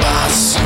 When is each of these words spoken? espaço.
espaço. 0.00 0.63